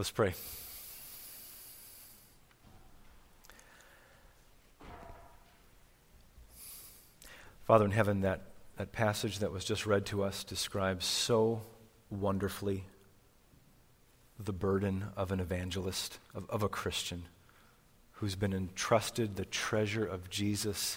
[0.00, 0.32] Let's pray.
[7.66, 8.40] Father in heaven, that,
[8.78, 11.60] that passage that was just read to us describes so
[12.08, 12.86] wonderfully
[14.38, 17.24] the burden of an evangelist, of, of a Christian
[18.12, 20.96] who's been entrusted the treasure of Jesus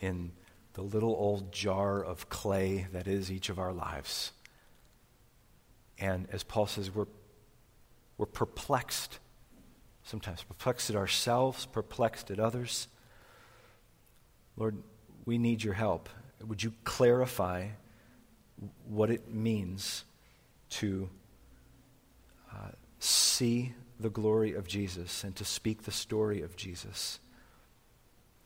[0.00, 0.30] in
[0.74, 4.30] the little old jar of clay that is each of our lives.
[5.98, 7.06] And as Paul says, we're,
[8.18, 9.18] we're perplexed,
[10.02, 12.88] sometimes perplexed at ourselves, perplexed at others.
[14.56, 14.82] Lord,
[15.24, 16.08] we need your help.
[16.46, 17.68] Would you clarify
[18.86, 20.04] what it means
[20.70, 21.08] to
[22.52, 27.20] uh, see the glory of Jesus and to speak the story of Jesus?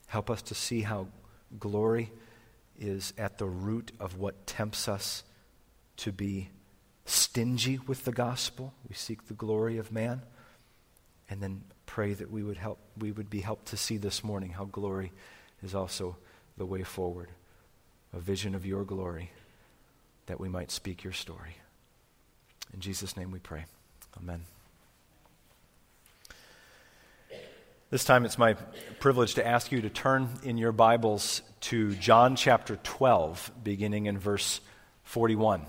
[0.07, 1.07] Help us to see how
[1.59, 2.11] glory
[2.79, 5.23] is at the root of what tempts us
[5.99, 6.49] to be
[7.11, 8.73] stingy with the gospel.
[8.89, 10.23] We seek the glory of man.
[11.29, 14.51] And then pray that we would help we would be helped to see this morning
[14.51, 15.13] how glory
[15.63, 16.17] is also
[16.57, 17.29] the way forward,
[18.13, 19.31] a vision of your glory,
[20.27, 21.57] that we might speak your story.
[22.73, 23.65] In Jesus' name we pray.
[24.19, 24.45] Amen.
[27.91, 28.55] This time it's my
[29.01, 34.17] privilege to ask you to turn in your Bibles to John chapter 12, beginning in
[34.17, 34.61] verse
[35.03, 35.67] 41.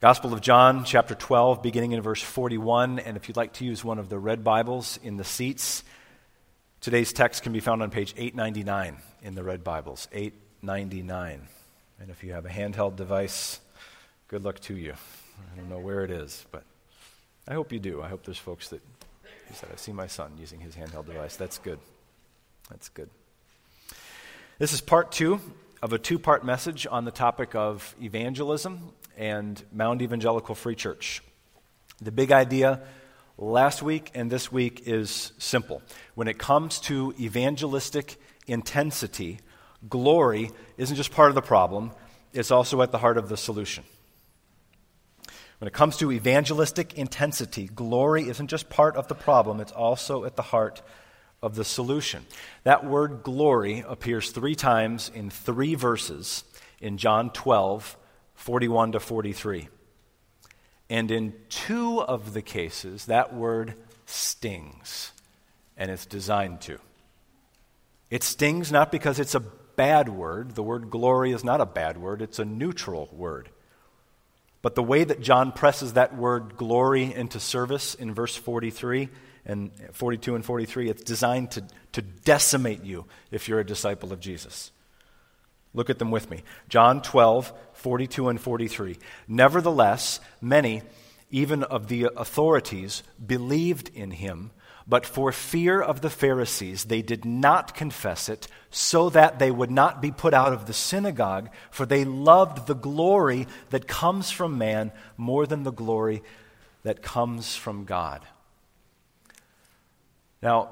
[0.00, 3.00] Gospel of John, chapter 12, beginning in verse 41.
[3.00, 5.82] And if you'd like to use one of the red Bibles in the seats,
[6.80, 10.06] Today's text can be found on page 899 in the Red Bibles.
[10.12, 11.48] 899.
[11.98, 13.58] And if you have a handheld device,
[14.28, 14.92] good luck to you.
[14.92, 16.62] I don't know where it is, but
[17.48, 18.00] I hope you do.
[18.00, 18.80] I hope there's folks that
[19.54, 21.34] said, I see my son using his handheld device.
[21.34, 21.80] That's good.
[22.70, 23.10] That's good.
[24.60, 25.40] This is part two
[25.82, 31.22] of a two part message on the topic of evangelism and Mound Evangelical Free Church.
[32.00, 32.80] The big idea
[33.36, 35.82] last week and this week is simple.
[36.14, 39.40] When it comes to evangelistic intensity,
[39.88, 41.90] glory isn't just part of the problem,
[42.32, 43.84] it's also at the heart of the solution.
[45.58, 50.24] When it comes to evangelistic intensity, glory isn't just part of the problem, it's also
[50.24, 50.80] at the heart
[51.42, 52.24] of the solution.
[52.62, 56.44] That word glory appears three times in three verses
[56.80, 57.96] in John 12,
[58.38, 59.68] 41 to 43.
[60.88, 63.74] And in two of the cases, that word
[64.06, 65.12] stings,
[65.76, 66.78] and it's designed to.
[68.10, 70.54] It stings not because it's a bad word.
[70.54, 73.50] The word glory is not a bad word, it's a neutral word.
[74.62, 79.08] But the way that John presses that word glory into service in verse 43
[79.44, 84.20] and 42 and 43, it's designed to, to decimate you if you're a disciple of
[84.20, 84.70] Jesus.
[85.74, 86.42] Look at them with me.
[86.68, 88.98] John 12, 42 and 43.
[89.26, 90.82] Nevertheless, many,
[91.30, 94.50] even of the authorities, believed in him,
[94.86, 99.70] but for fear of the Pharisees, they did not confess it, so that they would
[99.70, 104.56] not be put out of the synagogue, for they loved the glory that comes from
[104.56, 106.22] man more than the glory
[106.84, 108.24] that comes from God.
[110.40, 110.70] Now,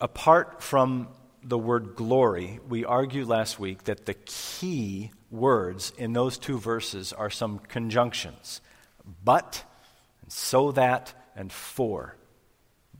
[0.00, 1.08] apart from
[1.46, 7.12] the word glory, we argued last week that the key words in those two verses
[7.12, 8.60] are some conjunctions
[9.24, 9.64] but,
[10.22, 12.16] and so that, and for.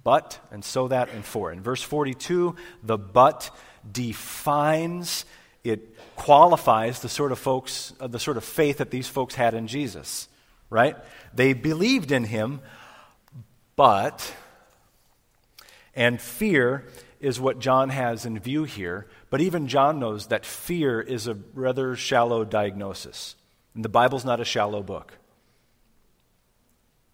[0.05, 1.53] But, and so that, and for.
[1.53, 3.51] In verse 42, the but
[3.91, 5.25] defines,
[5.65, 9.55] it qualifies the sort of folks, uh, the sort of faith that these folks had
[9.55, 10.29] in Jesus,
[10.71, 10.97] right?
[11.35, 12.61] They believed in him,
[13.75, 14.33] but,
[15.95, 16.85] and fear
[17.21, 21.39] is what John has in view here, but even John knows that fear is a
[21.55, 23.37] rather shallow diagnosis.
[23.75, 25.15] And the Bible's not a shallow book.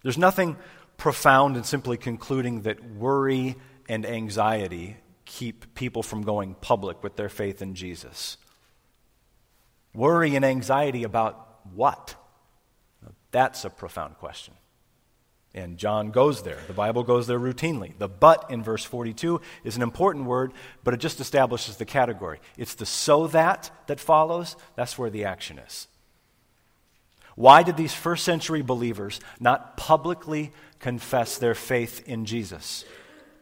[0.02, 0.56] There's nothing
[0.96, 3.56] profound in simply concluding that worry
[3.88, 8.36] and anxiety keep people from going public with their faith in Jesus.
[9.94, 12.14] Worry and anxiety about what?
[13.30, 14.54] That's a profound question.
[15.54, 16.58] And John goes there.
[16.66, 17.92] The Bible goes there routinely.
[17.98, 20.52] The but in verse 42 is an important word,
[20.82, 22.40] but it just establishes the category.
[22.56, 24.56] It's the so that that follows.
[24.76, 25.88] That's where the action is.
[27.34, 32.84] Why did these first century believers not publicly confess their faith in Jesus?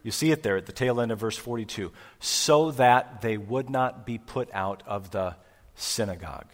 [0.02, 3.68] You see it there at the tail end of verse 42 so that they would
[3.68, 5.36] not be put out of the
[5.74, 6.48] synagogue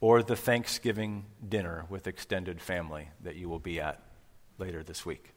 [0.00, 4.00] or the Thanksgiving dinner with extended family that you will be at
[4.58, 5.32] later this week.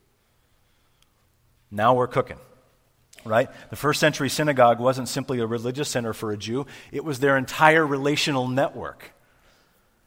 [1.69, 2.37] Now we're cooking,
[3.23, 3.49] right?
[3.69, 7.37] The first century synagogue wasn't simply a religious center for a Jew, it was their
[7.37, 9.11] entire relational network.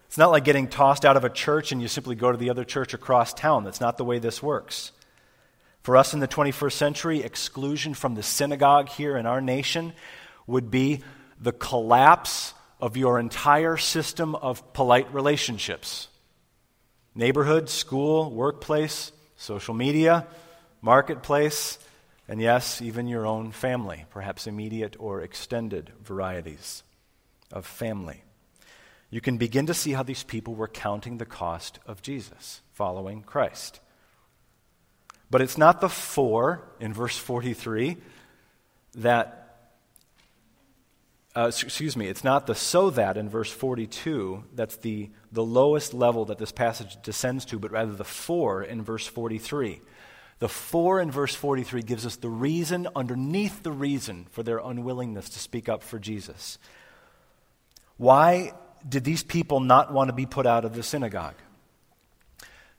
[0.07, 2.51] It's not like getting tossed out of a church and you simply go to the
[2.51, 3.65] other church across town.
[3.65, 4.93] That's not the way this works.
[5.83, 9.93] For us in the 21st century, exclusion from the synagogue here in our nation
[10.47, 11.03] would be
[11.41, 16.09] the collapse of your entire system of polite relationships
[17.15, 20.27] neighborhood, school, workplace, social media,
[20.81, 21.79] marketplace,
[22.29, 26.83] and yes, even your own family, perhaps immediate or extended varieties
[27.53, 28.23] of family.
[29.11, 33.23] You can begin to see how these people were counting the cost of Jesus, following
[33.23, 33.81] Christ.
[35.31, 37.97] But it's not the four in verse 43
[38.97, 39.44] that
[41.37, 45.93] uh, excuse me, it's not the so that in verse 42 that's the, the lowest
[45.93, 49.81] level that this passage descends to, but rather the for in verse 43.
[50.39, 55.29] The for in verse 43 gives us the reason underneath the reason for their unwillingness
[55.31, 56.59] to speak up for Jesus.
[57.97, 58.53] Why
[58.89, 61.37] did these people not want to be put out of the synagogue?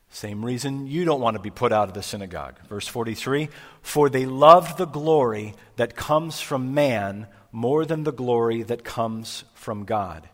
[0.10, 2.56] Same reason you don't want to be put out of the synagogue.
[2.69, 3.50] Verse 43
[3.81, 9.46] For they loved the glory that comes from man more than the glory that comes
[9.54, 10.28] from God.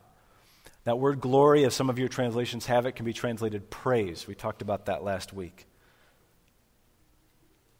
[0.86, 4.26] That word glory, as some of your translations have it, can be translated praise.
[4.26, 5.68] We talked about that last week.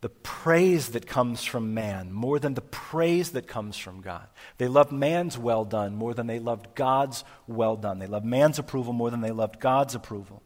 [0.02, 4.28] The praise that comes from man more than the praise that comes from God.
[4.60, 7.98] They loved man's well done more than they loved God's well done.
[7.98, 10.44] They loved man's approval more than they loved God's approval.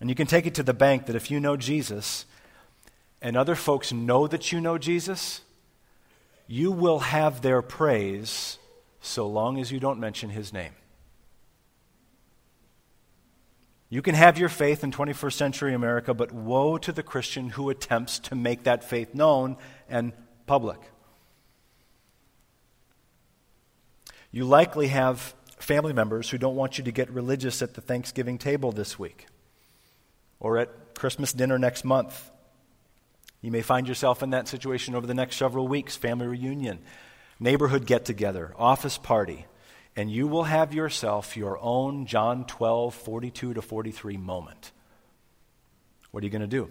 [0.00, 2.26] And you can take it to the bank that if you know Jesus
[3.22, 5.42] and other folks know that you know Jesus,
[6.46, 8.58] you will have their praise
[9.00, 10.72] so long as you don't mention his name.
[13.88, 17.70] You can have your faith in 21st century America, but woe to the Christian who
[17.70, 19.56] attempts to make that faith known
[19.88, 20.12] and
[20.46, 20.80] public.
[24.32, 28.36] You likely have family members who don't want you to get religious at the Thanksgiving
[28.36, 29.26] table this week
[30.40, 32.30] or at Christmas dinner next month
[33.44, 36.78] you may find yourself in that situation over the next several weeks family reunion,
[37.38, 39.44] neighborhood get together, office party,
[39.94, 44.72] and you will have yourself your own John 12, 42 to 43 moment.
[46.10, 46.70] What are you going to do?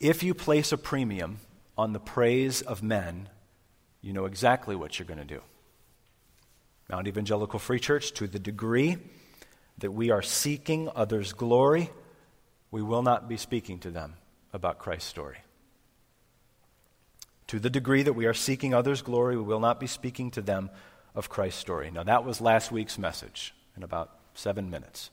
[0.00, 1.38] If you place a premium
[1.78, 3.30] on the praise of men,
[4.02, 5.40] you know exactly what you're going to do.
[6.90, 8.98] Mound Evangelical Free Church, to the degree
[9.78, 11.88] that we are seeking others' glory,
[12.70, 14.16] we will not be speaking to them
[14.56, 15.36] about Christ's story.
[17.48, 20.42] To the degree that we are seeking others' glory, we will not be speaking to
[20.42, 20.70] them
[21.14, 21.92] of Christ's story.
[21.92, 25.10] Now, that was last week's message in about seven minutes.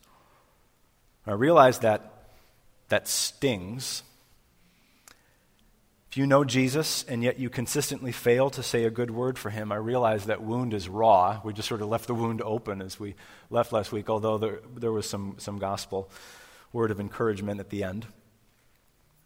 [1.27, 2.09] I realize that
[2.89, 4.03] that stings.
[6.09, 9.49] If you know Jesus and yet you consistently fail to say a good word for
[9.49, 11.41] him, I realize that wound is raw.
[11.43, 13.15] We just sort of left the wound open as we
[13.49, 16.09] left last week, although there, there was some, some gospel
[16.71, 18.05] word of encouragement at the end.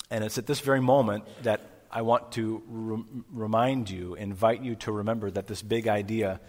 [0.09, 1.61] And it's at this very moment that
[1.91, 6.39] I want to re- remind you, invite you to remember that this big idea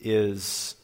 [0.00, 0.76] is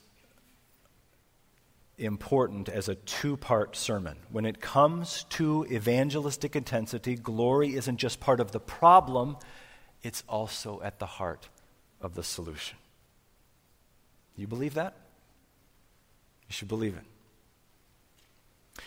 [1.99, 4.17] important as a two part sermon.
[4.31, 9.37] When it comes to evangelistic intensity, glory isn't just part of the problem,
[10.03, 11.49] it's also at the heart
[12.01, 12.79] of the solution.
[14.37, 14.95] You believe that?
[16.49, 17.05] You should believe it.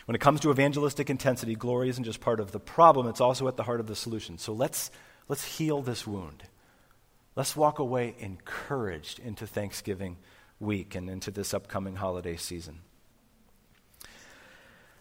[0.05, 3.47] When it comes to evangelistic intensity, glory isn't just part of the problem, it's also
[3.47, 4.37] at the heart of the solution.
[4.37, 4.91] So let's,
[5.27, 6.43] let's heal this wound.
[7.35, 10.17] Let's walk away encouraged into Thanksgiving
[10.59, 12.79] week and into this upcoming holiday season.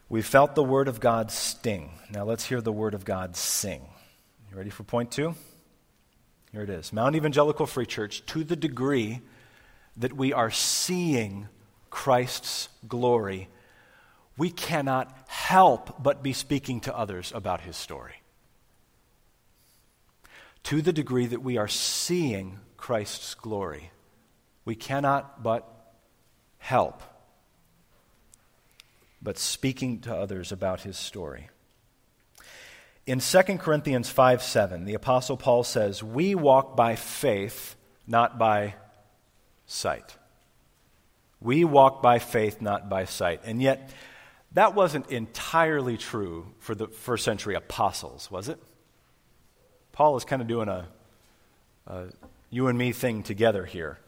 [0.09, 1.91] We felt the Word of God sting.
[2.11, 3.83] Now let's hear the Word of God sing.
[4.51, 5.35] You ready for point two?
[6.53, 9.23] Here it is Mound Evangelical Free Church, to the degree
[9.97, 11.49] that we are seeing
[11.89, 13.49] Christ's glory
[14.37, 18.15] we cannot help but be speaking to others about his story.
[20.65, 23.91] To the degree that we are seeing Christ's glory,
[24.65, 25.69] we cannot but
[26.59, 27.03] help
[29.23, 31.49] but speaking to others about his story.
[33.07, 38.75] In 2 Corinthians 5 7, the Apostle Paul says, We walk by faith, not by
[39.67, 40.17] sight.
[41.41, 43.41] We walk by faith, not by sight.
[43.45, 43.91] And yet,
[44.55, 48.59] that wasn't entirely true for the first century apostles, was it?
[49.93, 50.87] Paul is kind of doing a,
[51.87, 52.07] a
[52.51, 53.99] you and me thing together here.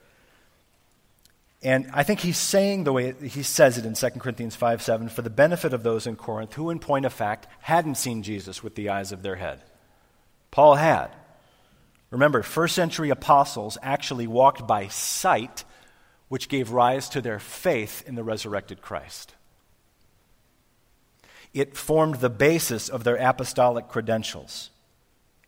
[1.62, 5.08] And I think he's saying the way he says it in 2 Corinthians 5 7
[5.08, 8.62] for the benefit of those in Corinth who, in point of fact, hadn't seen Jesus
[8.62, 9.62] with the eyes of their head.
[10.50, 11.08] Paul had.
[12.10, 15.64] Remember, first century apostles actually walked by sight,
[16.28, 19.33] which gave rise to their faith in the resurrected Christ.
[21.54, 24.70] It formed the basis of their apostolic credentials,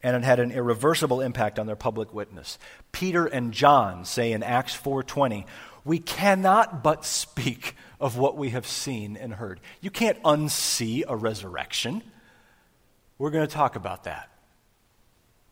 [0.05, 2.59] and it had an irreversible impact on their public witness.
[2.93, 5.45] Peter and John say in Acts 4:20,
[5.85, 11.17] "We cannot but speak of what we have seen and heard." You can't unsee a
[11.17, 12.03] resurrection.
[13.19, 14.31] We're going to talk about that.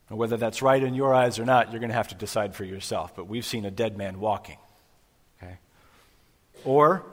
[0.09, 2.55] And whether that's right in your eyes or not, you're going to have to decide
[2.55, 3.17] for yourself.
[3.17, 4.59] But we've seen a dead man walking.
[5.43, 5.59] Okay?
[6.65, 7.05] Or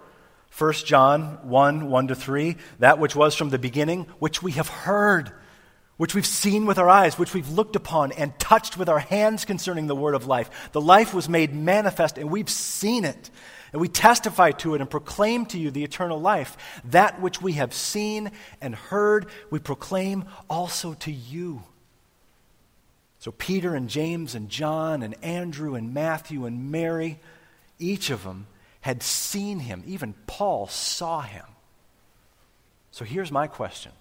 [0.57, 4.67] 1 John 1 1 to 3, that which was from the beginning, which we have
[4.67, 5.31] heard,
[5.97, 9.45] which we've seen with our eyes, which we've looked upon and touched with our hands
[9.45, 10.69] concerning the word of life.
[10.73, 13.29] The life was made manifest, and we've seen it.
[13.71, 16.57] And we testify to it and proclaim to you the eternal life.
[16.85, 21.63] That which we have seen and heard, we proclaim also to you.
[23.19, 27.19] So, Peter and James and John and Andrew and Matthew and Mary,
[27.79, 28.47] each of them
[28.81, 29.83] had seen him.
[29.85, 31.45] Even Paul saw him.
[32.91, 33.91] So here's my question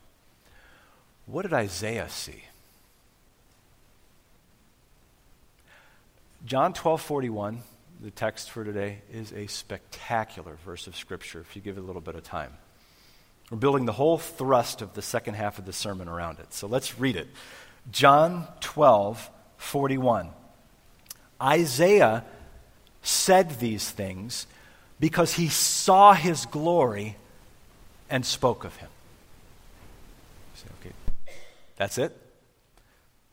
[1.26, 2.44] What did Isaiah see?
[6.44, 7.62] John 12 41,
[8.00, 11.84] the text for today, is a spectacular verse of Scripture if you give it a
[11.84, 12.52] little bit of time.
[13.50, 16.54] We're building the whole thrust of the second half of the sermon around it.
[16.54, 17.28] So let's read it.
[17.90, 20.30] John 12 41.
[21.42, 22.24] Isaiah
[23.02, 24.46] said these things
[25.00, 27.16] because he saw his glory
[28.10, 28.90] and spoke of him.
[30.54, 30.94] Say, okay,
[31.76, 32.16] that's it?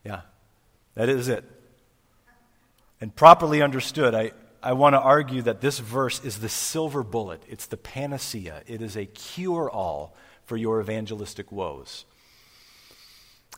[0.03, 0.21] Yeah,
[0.95, 1.43] that is it.
[3.01, 4.31] And properly understood, I,
[4.63, 8.81] I want to argue that this verse is the silver bullet, it's the panacea, it
[8.81, 12.05] is a cure all for your evangelistic woes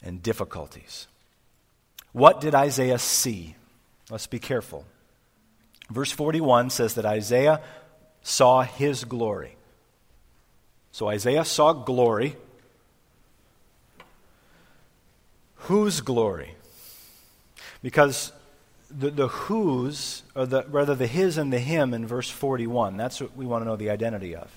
[0.02, 1.08] and difficulties.
[2.12, 3.56] What did Isaiah see?
[4.10, 4.86] Let's be careful.
[5.92, 7.62] Verse 41 says that Isaiah
[8.24, 9.56] saw his glory.
[10.92, 12.36] So Isaiah saw glory.
[15.56, 16.56] Whose glory?
[17.82, 18.32] Because
[18.90, 23.22] the, the whose, or the, rather the his and the him in verse 41, that's
[23.22, 24.52] what we want to know the identity of.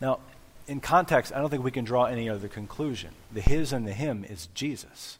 [0.00, 0.20] Now,
[0.66, 3.10] in context, I don't think we can draw any other conclusion.
[3.32, 5.18] The his and the him is Jesus.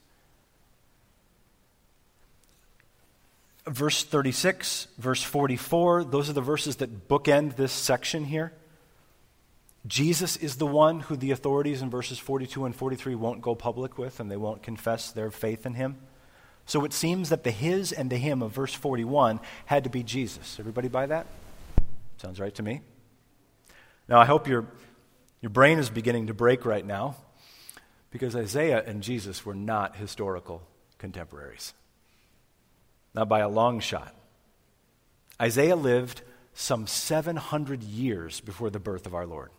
[3.67, 8.53] Verse 36, verse 44, those are the verses that bookend this section here.
[9.87, 13.97] Jesus is the one who the authorities in verses 42 and 43 won't go public
[13.97, 15.97] with, and they won't confess their faith in him.
[16.67, 20.03] So it seems that the his and the him of verse 41 had to be
[20.03, 20.59] Jesus.
[20.61, 21.27] Everybody buy that?
[22.19, 22.83] Sounds right to me.
[24.07, 24.67] Now, I hope your,
[25.41, 27.17] your brain is beginning to break right now
[28.11, 30.63] because Isaiah and Jesus were not historical
[30.99, 31.73] contemporaries
[33.15, 34.15] not by a long shot.
[35.41, 36.23] Isaiah lived
[36.55, 39.51] some 700 years before the birth of our Lord.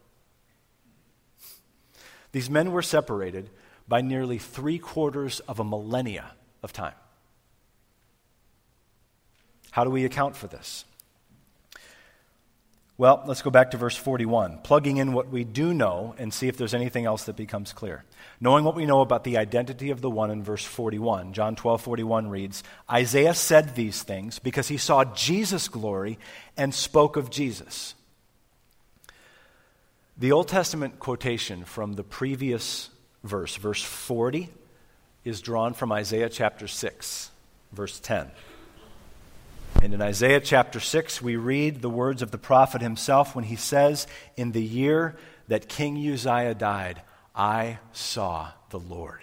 [2.32, 3.50] These men were separated
[3.88, 6.32] by nearly three quarters of a millennia
[6.64, 6.94] of time.
[9.72, 10.86] How do we account for this?
[13.02, 16.48] Well, let's go back to verse 41, plugging in what we do know and see
[16.48, 18.04] if there's anything else that becomes clear.
[18.40, 21.82] Knowing what we know about the identity of the one in verse 41, John 12
[21.82, 26.20] 41 reads Isaiah said these things because he saw Jesus' glory
[26.56, 27.96] and spoke of Jesus.
[30.16, 32.92] The Old Testament quotation from the previous
[33.24, 34.48] verse, verse 40,
[35.26, 37.32] is drawn from Isaiah chapter 6,
[37.72, 38.30] verse 10.
[39.82, 43.56] And in Isaiah chapter 6, we read the words of the prophet himself when he
[43.56, 45.16] says, In the year
[45.48, 47.02] that King Uzziah died,
[47.36, 49.22] I saw the Lord.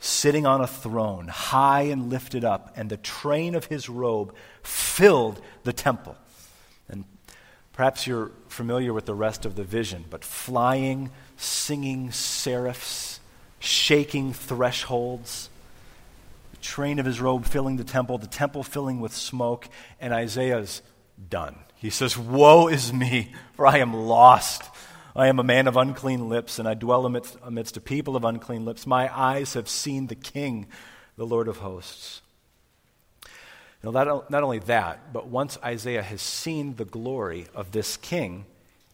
[0.00, 5.40] Sitting on a throne, high and lifted up, and the train of his robe filled
[5.62, 6.16] the temple.
[6.88, 7.04] And
[7.72, 13.18] perhaps you're familiar with the rest of the vision, but flying, singing seraphs,
[13.60, 15.48] shaking thresholds
[16.64, 19.68] train of his robe filling the temple, the temple filling with smoke,
[20.00, 20.82] and Isaiah's
[21.28, 21.56] done.
[21.76, 24.62] He says, Woe is me, for I am lost.
[25.14, 28.24] I am a man of unclean lips, and I dwell amidst, amidst a people of
[28.24, 28.86] unclean lips.
[28.86, 30.66] My eyes have seen the King,
[31.16, 32.22] the Lord of hosts.
[33.82, 38.46] Not, not only that, but once Isaiah has seen the glory of this king,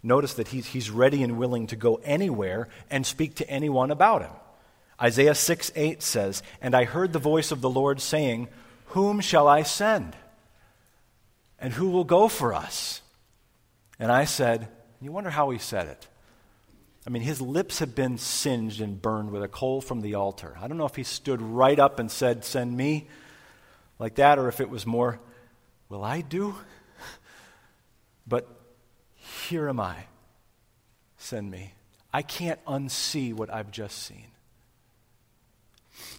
[0.03, 4.23] notice that he's, he's ready and willing to go anywhere and speak to anyone about
[4.23, 4.33] him.
[5.01, 8.49] Isaiah 6 8 says, And I heard the voice of the Lord saying,
[8.87, 10.17] Whom shall I send?
[11.59, 13.03] And who will go for us?
[13.99, 14.69] And I said,
[15.01, 16.07] You wonder how he said it.
[17.07, 20.57] I mean, his lips had been singed and burned with a coal from the altar.
[20.61, 23.09] I don't know if he stood right up and said, Send me,
[23.99, 25.19] like that, or if it was more,
[25.91, 26.55] Will I do?
[28.27, 28.47] But
[29.17, 30.05] here am I.
[31.19, 31.75] Send me.
[32.13, 34.29] I can't unsee what I've just seen.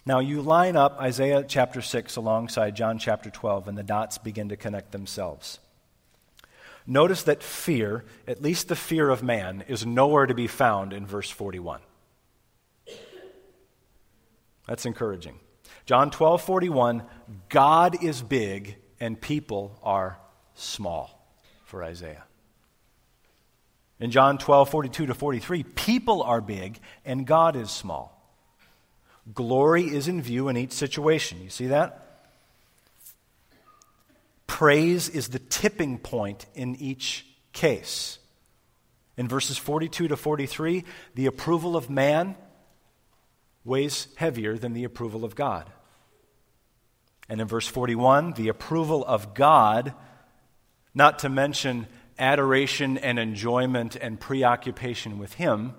[0.04, 4.48] Now, you line up Isaiah chapter 6 alongside John chapter 12, and the dots begin
[4.48, 5.60] to connect themselves.
[6.86, 11.06] Notice that fear, at least the fear of man, is nowhere to be found in
[11.06, 11.80] verse 41.
[14.66, 15.38] That's encouraging.
[15.86, 17.02] John 12, 41,
[17.48, 20.18] God is big and people are
[20.54, 21.26] small
[21.64, 22.24] for Isaiah.
[23.98, 28.11] In John 12, 42 to 43, people are big and God is small.
[29.32, 31.40] Glory is in view in each situation.
[31.42, 31.98] You see that?
[34.46, 38.18] Praise is the tipping point in each case.
[39.16, 42.36] In verses 42 to 43, the approval of man
[43.64, 45.70] weighs heavier than the approval of God.
[47.28, 49.94] And in verse 41, the approval of God,
[50.94, 51.86] not to mention
[52.18, 55.74] adoration and enjoyment and preoccupation with Him,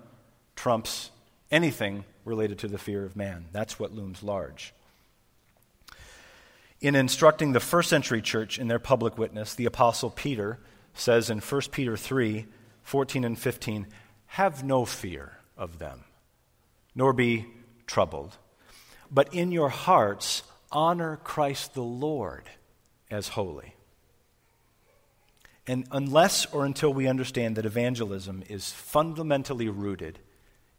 [0.56, 1.10] trumps
[1.50, 3.46] anything related to the fear of man.
[3.52, 4.72] That's what looms large.
[6.80, 10.58] In instructing the first century church in their public witness, the Apostle Peter
[10.92, 12.46] says in 1 Peter 3
[12.82, 13.86] 14 and 15,
[14.26, 16.04] Have no fear of them,
[16.94, 17.46] nor be
[17.86, 18.36] troubled,
[19.10, 22.50] but in your hearts honor Christ the Lord
[23.10, 23.74] as holy.
[25.66, 30.18] And unless or until we understand that evangelism is fundamentally rooted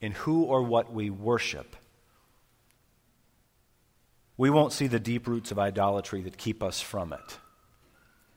[0.06, 1.76] in who or what we worship,
[4.38, 7.40] we won't see the deep roots of idolatry that keep us from it.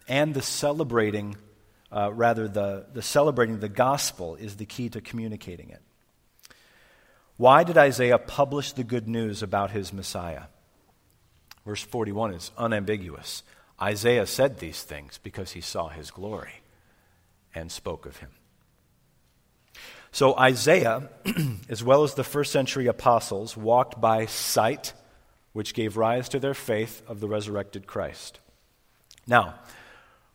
[0.08, 1.36] And the celebrating,
[1.92, 5.82] uh, rather, the, the celebrating the gospel is the key to communicating it.
[7.36, 10.44] Why did Isaiah publish the good news about his Messiah?
[11.66, 13.42] Verse 41 is unambiguous.
[13.80, 16.62] Isaiah said these things because he saw his glory
[17.54, 18.30] and spoke of him.
[20.12, 21.10] So Isaiah,
[21.68, 24.92] as well as the first century apostles, walked by sight,
[25.52, 28.40] which gave rise to their faith of the resurrected Christ.
[29.26, 29.56] Now,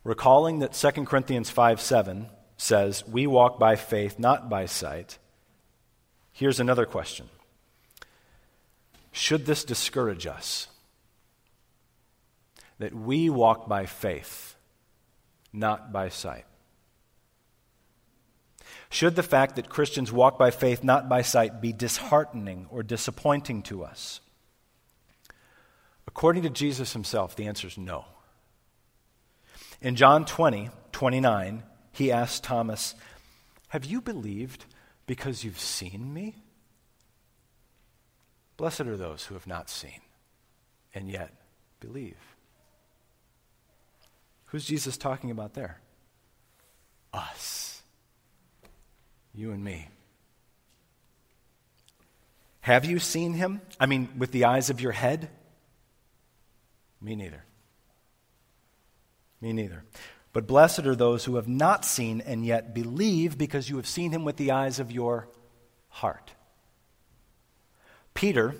[0.03, 5.17] recalling that 2 Corinthians 5 7 says, We walk by faith, not by sight,
[6.31, 7.29] here's another question
[9.12, 10.67] Should this discourage us?
[12.79, 14.55] That we walk by faith,
[15.51, 16.45] not by sight.
[18.93, 23.63] Should the fact that Christians walk by faith, not by sight, be disheartening or disappointing
[23.63, 24.21] to us?
[26.06, 28.06] According to Jesus himself, the answer is no.
[29.82, 32.93] In John 20, 29, he asked Thomas,
[33.69, 34.65] Have you believed
[35.08, 36.36] because you've seen me?
[38.58, 40.01] Blessed are those who have not seen
[40.93, 41.34] and yet
[41.79, 42.19] believe.
[44.45, 45.79] Who's Jesus talking about there?
[47.12, 47.62] Us.
[49.33, 49.87] You and me.
[52.61, 53.61] Have you seen him?
[53.79, 55.29] I mean, with the eyes of your head?
[57.01, 57.43] Me neither.
[59.41, 59.83] Me neither.
[60.31, 64.11] But blessed are those who have not seen and yet believe because you have seen
[64.11, 65.27] him with the eyes of your
[65.89, 66.31] heart.
[68.13, 68.55] Peter,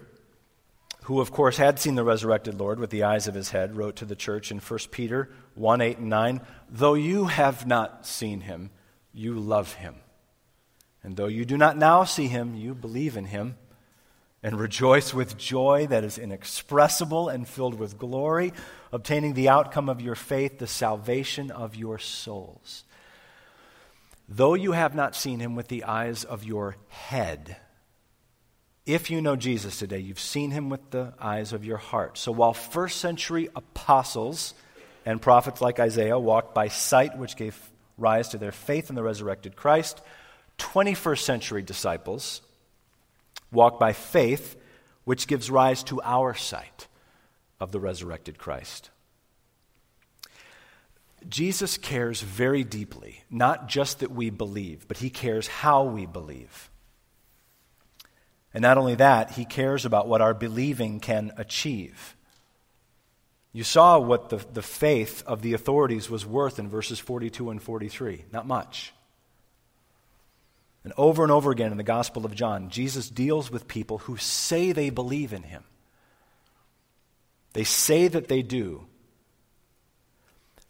[1.03, 3.95] who of course had seen the resurrected Lord with the eyes of his head, wrote
[3.97, 8.41] to the church in 1 Peter 1 8 and 9 Though you have not seen
[8.41, 8.69] him,
[9.13, 9.95] you love him.
[11.04, 13.58] And though you do not now see him, you believe in him
[14.42, 18.54] and rejoice with joy that is inexpressible and filled with glory,
[18.92, 22.84] obtaining the outcome of your faith, the salvation of your souls.
[24.28, 27.58] Though you have not seen him with the eyes of your head,
[28.86, 32.18] if you know Jesus today, you've seen him with the eyes of your heart.
[32.18, 34.54] So while first century apostles
[35.06, 37.58] and prophets like Isaiah walked by sight, which gave
[37.98, 40.02] rise to their faith in the resurrected Christ,
[40.58, 42.42] 21st century disciples
[43.52, 44.56] walk by faith,
[45.04, 46.88] which gives rise to our sight
[47.60, 48.89] of the resurrected Christ.
[51.30, 56.70] Jesus cares very deeply, not just that we believe, but he cares how we believe.
[58.54, 62.16] And not only that, he cares about what our believing can achieve.
[63.52, 67.62] You saw what the, the faith of the authorities was worth in verses 42 and
[67.62, 68.26] 43.
[68.32, 68.94] Not much.
[70.84, 74.17] And over and over again in the Gospel of John, Jesus deals with people who
[74.17, 75.63] say they believe in him.
[77.54, 78.86] They say that they do,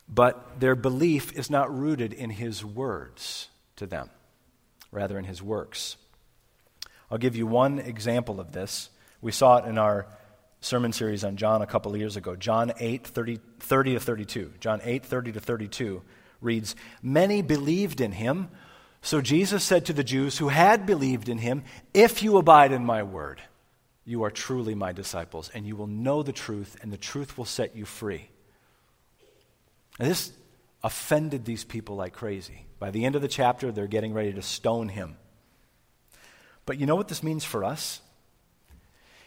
[0.07, 3.47] but their belief is not rooted in his words
[3.77, 4.09] to them,
[4.91, 5.97] rather, in his works.
[7.09, 8.89] I'll give you one example of this.
[9.21, 10.07] We saw it in our
[10.61, 12.35] sermon series on John a couple of years ago.
[12.35, 14.53] John 8, 30, 30 to 32.
[14.59, 16.01] John 8, 30 to 32
[16.41, 18.49] reads, Many believed in him.
[19.03, 22.85] So Jesus said to the Jews who had believed in him, If you abide in
[22.85, 23.41] my word,
[24.05, 27.43] you are truly my disciples, and you will know the truth, and the truth will
[27.43, 28.29] set you free.
[29.99, 30.31] And this
[30.85, 32.65] offended these people like crazy.
[32.79, 35.17] By the end of the chapter, they're getting ready to stone him.
[36.65, 37.99] But you know what this means for us?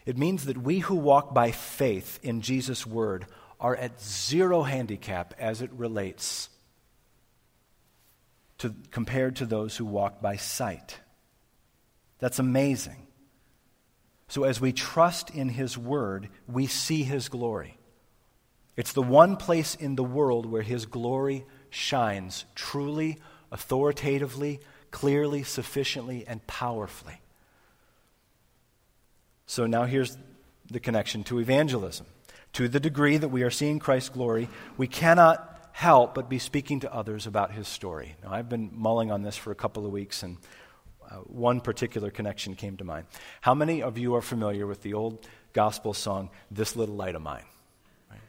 [0.06, 3.26] It means that we who walk by faith in Jesus' word
[3.60, 6.48] are at zero handicap as it relates
[8.58, 10.98] to, compared to those who walk by sight.
[12.18, 13.06] That's amazing.
[14.28, 17.78] So, as we trust in His Word, we see His glory.
[18.76, 23.18] It's the one place in the world where His glory shines truly,
[23.52, 27.20] authoritatively, clearly, sufficiently, and powerfully.
[29.46, 30.16] So, now here's
[30.70, 32.06] the connection to evangelism.
[32.54, 36.80] To the degree that we are seeing Christ's glory, we cannot help but be speaking
[36.80, 38.16] to others about his story.
[38.24, 40.38] Now, I've been mulling on this for a couple of weeks, and
[41.06, 43.04] uh, one particular connection came to mind.
[43.42, 47.20] How many of you are familiar with the old gospel song, This Little Light of
[47.20, 47.44] Mine?
[48.10, 48.20] Right?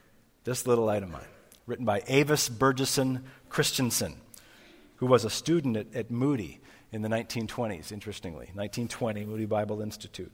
[0.43, 1.21] This Little Light of Mine,
[1.67, 4.17] written by Avis Burgeson Christiansen,
[4.97, 6.59] who was a student at, at Moody
[6.91, 10.33] in the 1920s, interestingly, 1920, Moody Bible Institute.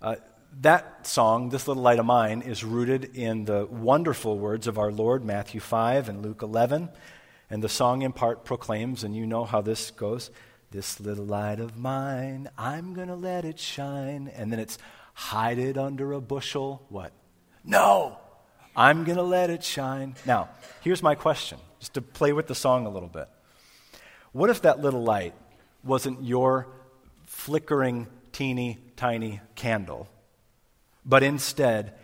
[0.00, 0.14] Uh,
[0.60, 4.92] that song, This Little Light of Mine, is rooted in the wonderful words of our
[4.92, 6.90] Lord, Matthew 5 and Luke 11.
[7.50, 10.30] And the song in part proclaims, and you know how this goes
[10.70, 14.30] This little light of mine, I'm going to let it shine.
[14.34, 14.78] And then it's
[15.14, 16.84] hide it under a bushel.
[16.88, 17.12] What?
[17.64, 18.18] No!
[18.74, 20.14] I'm going to let it shine.
[20.24, 20.48] Now,
[20.80, 23.28] here's my question, just to play with the song a little bit.
[24.32, 25.34] What if that little light
[25.84, 26.68] wasn't your
[27.26, 30.08] flickering, teeny, tiny candle?
[31.04, 31.94] But instead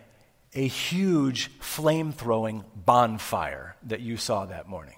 [0.53, 4.95] a huge flame throwing bonfire that you saw that morning?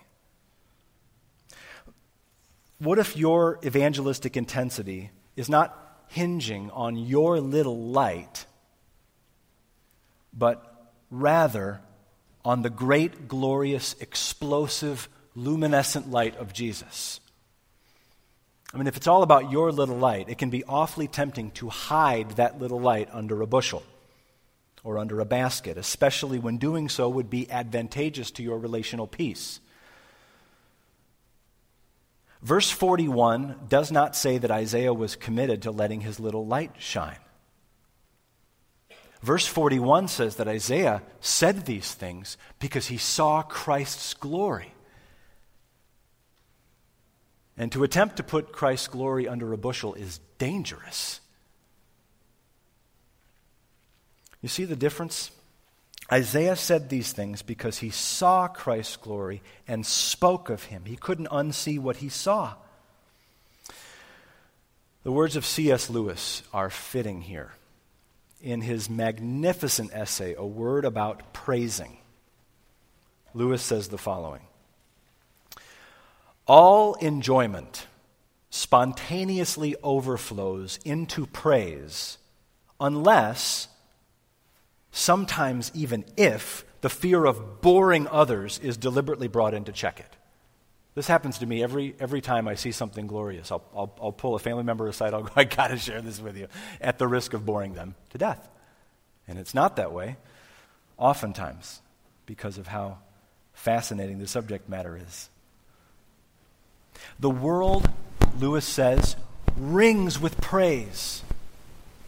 [2.80, 8.46] What if your evangelistic intensity is not hinging on your little light,
[10.34, 11.82] but rather
[12.44, 17.20] on the great, glorious, explosive, luminescent light of Jesus?
[18.74, 21.68] I mean, if it's all about your little light, it can be awfully tempting to
[21.68, 23.84] hide that little light under a bushel
[24.84, 29.60] or under a basket, especially when doing so would be advantageous to your relational peace.
[32.42, 37.20] Verse 41 does not say that Isaiah was committed to letting his little light shine.
[39.22, 44.74] Verse 41 says that Isaiah said these things because he saw Christ's glory.
[47.56, 51.21] And to attempt to put Christ's glory under a bushel is dangerous.
[54.42, 55.32] You see the difference?
[56.12, 60.84] Isaiah said these things because he saw Christ's glory and spoke of him.
[60.86, 62.56] He couldn't unsee what he saw.
[65.04, 65.90] The words of C.S.
[65.90, 67.54] Lewis are fitting here.
[68.42, 71.98] In his magnificent essay, A Word About Praising,
[73.34, 74.42] Lewis says the following
[76.48, 77.86] All enjoyment
[78.50, 82.18] spontaneously overflows into praise
[82.80, 83.68] unless
[84.92, 90.18] sometimes even if the fear of boring others is deliberately brought in to check it.
[90.94, 93.52] This happens to me every, every time I see something glorious.
[93.52, 95.14] I'll, I'll, I'll pull a family member aside.
[95.14, 96.48] I'll go, I got to share this with you,
[96.82, 98.50] at the risk of boring them to death.
[99.28, 100.18] And it's not that way,
[100.98, 101.82] oftentimes,
[102.26, 102.98] because of how
[103.54, 105.30] fascinating the subject matter is.
[107.20, 107.90] The world,
[108.38, 109.16] Lewis says,
[109.56, 111.24] rings with praise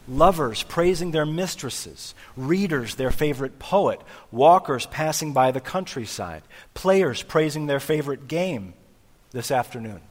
[0.08, 7.66] lovers praising their mistresses, readers their favorite poet, walkers passing by the countryside, players praising
[7.66, 8.74] their favorite game
[9.32, 10.02] this afternoon.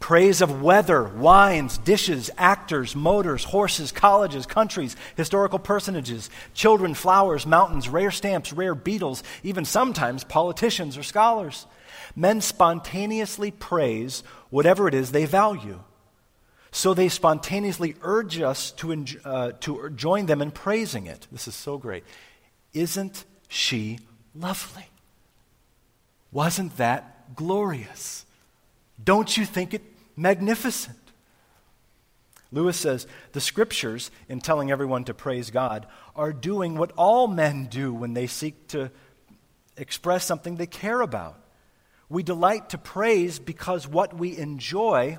[0.00, 7.88] Praise of weather, wines, dishes, actors, motors, horses, colleges, countries, historical personages, children, flowers, mountains,
[7.88, 11.66] rare stamps, rare beetles, even sometimes politicians or scholars.
[12.14, 15.80] Men spontaneously praise whatever it is they value.
[16.74, 21.28] So they spontaneously urge us to, uh, to join them in praising it.
[21.30, 22.02] This is so great.
[22.72, 24.00] Isn't she
[24.34, 24.88] lovely?
[26.32, 28.26] Wasn't that glorious?
[29.02, 29.82] Don't you think it
[30.16, 30.98] magnificent?
[32.50, 37.66] Lewis says the scriptures, in telling everyone to praise God, are doing what all men
[37.66, 38.90] do when they seek to
[39.76, 41.38] express something they care about.
[42.08, 45.18] We delight to praise because what we enjoy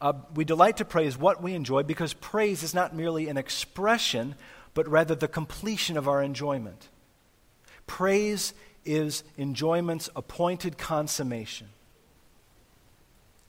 [0.00, 4.34] uh, we delight to praise what we enjoy because praise is not merely an expression,
[4.74, 6.88] but rather the completion of our enjoyment.
[7.86, 11.68] Praise is enjoyment's appointed consummation.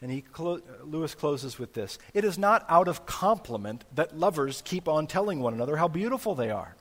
[0.02, 4.62] And he clo- Lewis closes with this It is not out of compliment that lovers
[4.64, 6.76] keep on telling one another how beautiful they are.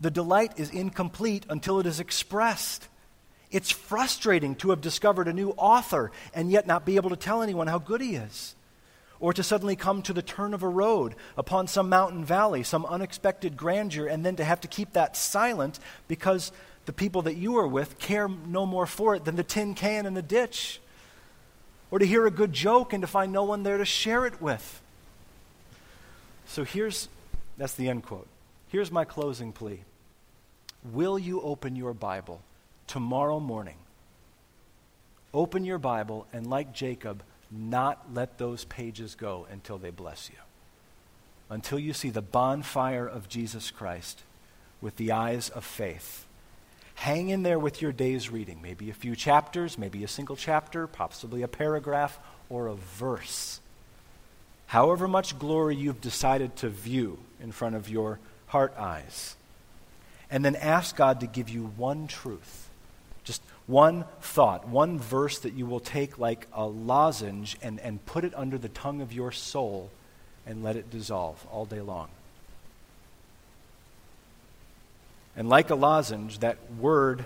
[0.00, 2.88] The delight is incomplete until it is expressed.
[3.52, 7.42] It's frustrating to have discovered a new author and yet not be able to tell
[7.42, 8.54] anyone how good he is.
[9.20, 12.84] Or to suddenly come to the turn of a road upon some mountain valley, some
[12.86, 16.50] unexpected grandeur, and then to have to keep that silent because
[16.86, 20.06] the people that you are with care no more for it than the tin can
[20.06, 20.80] in the ditch
[21.92, 24.40] or to hear a good joke and to find no one there to share it
[24.40, 24.80] with.
[26.46, 27.08] So here's
[27.58, 28.26] that's the end quote.
[28.68, 29.82] Here's my closing plea
[30.90, 32.40] Will you open your Bible
[32.92, 33.76] tomorrow morning?
[35.34, 40.38] Open your Bible and, like Jacob, not let those pages go until they bless you.
[41.50, 44.22] Until you see the bonfire of Jesus Christ
[44.80, 46.26] with the eyes of faith
[46.94, 50.86] Hang in there with your day's reading, maybe a few chapters, maybe a single chapter,
[50.86, 53.60] possibly a paragraph, or a verse.
[54.66, 59.36] However much glory you've decided to view in front of your heart eyes.
[60.30, 62.61] And then ask God to give you one truth,
[63.24, 68.24] just one thought, one verse that you will take like a lozenge and, and put
[68.24, 69.90] it under the tongue of your soul
[70.46, 72.08] and let it dissolve all day long.
[75.36, 77.24] And like a lozenge, that word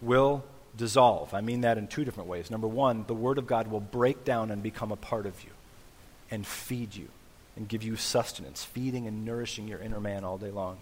[0.00, 0.44] will
[0.76, 1.34] dissolve.
[1.34, 2.50] I mean that in two different ways.
[2.50, 5.50] Number one, the Word of God will break down and become a part of you
[6.30, 7.08] and feed you
[7.56, 10.78] and give you sustenance, feeding and nourishing your inner man all day long.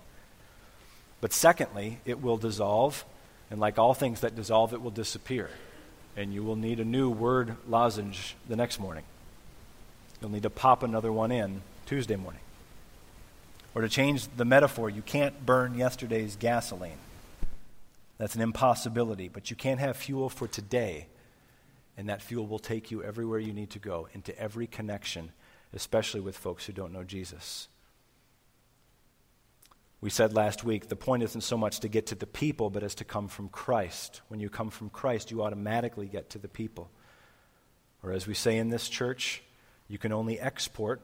[1.21, 3.05] But secondly, it will dissolve,
[3.51, 5.51] and like all things that dissolve, it will disappear.
[6.17, 9.05] And you will need a new word lozenge the next morning.
[10.21, 12.41] You'll need to pop another one in Tuesday morning.
[13.75, 16.99] Or to change the metaphor, you can't burn yesterday's gasoline.
[18.19, 21.09] That's an impossibility, but you can have fuel for today,
[21.97, 25.33] and that fuel will take you everywhere you need to go, into every connection,
[25.73, 27.67] especially with folks who don't know Jesus.
[30.05, 32.83] We said last week the point isn't so much to get to the people, but
[32.83, 34.21] as to come from Christ.
[34.29, 36.91] When you come from Christ, you automatically get to the people.
[38.03, 39.43] Or as we say in this church,
[39.89, 41.01] you can only export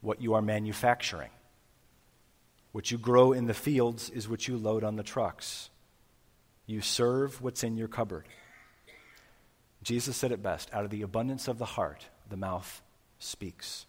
[0.00, 1.30] what you are manufacturing.
[2.72, 5.70] What you grow in the fields is what you load on the trucks.
[6.66, 8.24] You serve what's in your cupboard.
[9.84, 12.82] Jesus said it best out of the abundance of the heart, the mouth
[13.20, 13.86] speaks.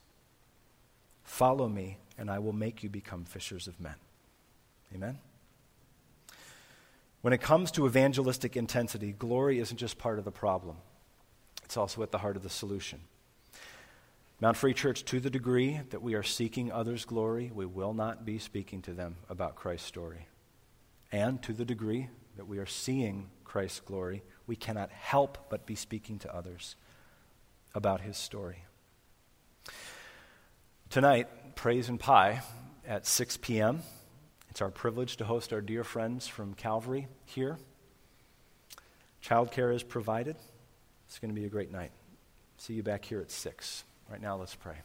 [1.24, 3.96] Follow me, and I will make you become fishers of men.
[4.94, 5.20] Amen?
[7.22, 10.78] When it comes to evangelistic intensity, glory isn't just part of the problem,
[11.64, 13.02] it's also at the heart of the solution.
[14.42, 18.24] Mound Free Church, to the degree that we are seeking others' glory, we will not
[18.24, 20.28] be speaking to them about Christ's story.
[21.12, 25.76] And to the degree that we are seeing Christ's glory, we cannot help but be
[25.76, 26.78] speaking to others
[27.76, 28.64] about his story.
[30.90, 32.42] Tonight, Praise and Pie
[32.88, 33.82] at 6 p.m.
[34.50, 37.58] It's our privilege to host our dear friends from Calvary here.
[39.24, 40.36] Childcare is provided.
[41.08, 41.92] It's going to be a great night.
[42.58, 43.84] See you back here at 6.
[44.10, 44.76] Right now, let's pray.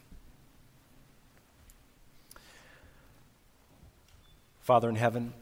[4.60, 5.34] Father in heaven,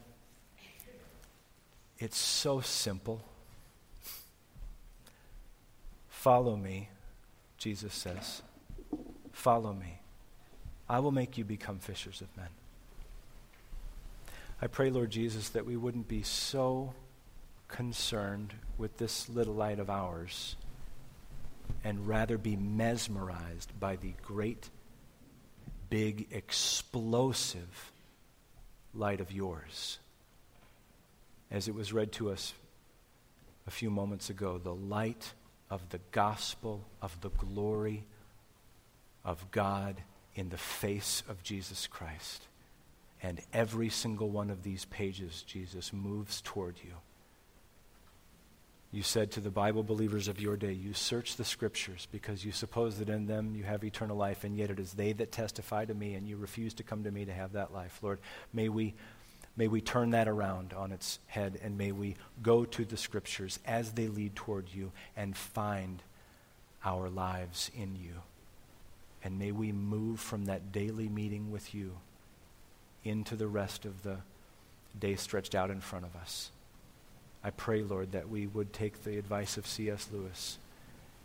[1.99, 3.23] it's so simple.
[6.09, 6.89] Follow me,
[7.59, 8.43] Jesus says.
[9.33, 10.01] Follow me.
[10.89, 12.49] I will make you become fishers of men.
[14.63, 16.95] I pray, Lord Jesus, that we wouldn't be so
[17.67, 20.55] concerned with this little light of ours
[21.83, 24.71] and rather be mesmerized by the great,
[25.91, 27.91] big, explosive
[28.95, 29.99] light of yours.
[31.51, 32.55] As it was read to us
[33.67, 35.33] a few moments ago, the light
[35.71, 38.05] of the gospel of the glory
[39.25, 39.97] of God
[40.37, 42.47] in the face of Jesus Christ.
[43.23, 46.95] And every single one of these pages, Jesus moves toward you.
[48.91, 52.53] You said to the Bible believers of your day, You search the scriptures because you
[52.53, 55.85] suppose that in them you have eternal life, and yet it is they that testify
[55.85, 58.01] to me, and you refuse to come to me to have that life.
[58.03, 58.19] Lord,
[58.53, 58.93] may we,
[59.57, 63.61] may we turn that around on its head, and may we go to the scriptures
[63.65, 66.03] as they lead toward you and find
[66.85, 68.15] our lives in you.
[69.25, 71.97] And may we move from that daily meeting with you
[73.05, 74.19] into the rest of the
[74.99, 76.51] day stretched out in front of us.
[77.45, 80.09] I pray, Lord, that we would take the advice of C.S.
[80.13, 80.59] Lewis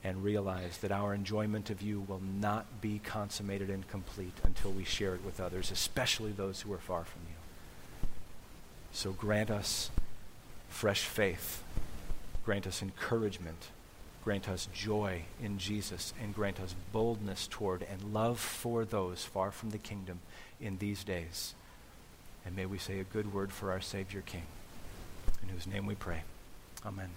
[0.03, 4.83] and realize that our enjoyment of you will not be consummated and complete until we
[4.83, 8.07] share it with others, especially those who are far from you.
[8.91, 9.91] So grant us
[10.69, 11.63] fresh faith,
[12.45, 13.67] grant us encouragement,
[14.23, 19.51] grant us joy in Jesus, and grant us boldness toward and love for those far
[19.51, 20.19] from the kingdom
[20.59, 21.53] in these days.
[22.47, 24.43] And may we say a good word for our Savior King,
[25.43, 26.21] in whose name we pray.
[26.85, 27.09] Amen.